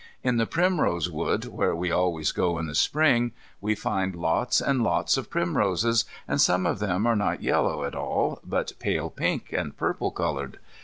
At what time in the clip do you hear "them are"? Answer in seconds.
6.79-7.15